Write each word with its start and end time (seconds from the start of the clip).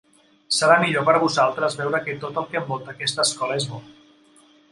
Serà 0.59 0.77
millor 0.83 1.03
per 1.09 1.13
vosaltres 1.23 1.75
veure 1.81 2.01
que 2.07 2.15
tot 2.25 2.41
el 2.43 2.49
que 2.53 2.59
envolta 2.63 2.95
aquesta 2.97 3.27
escola 3.29 3.61
és 3.61 3.71
bo. 3.75 3.83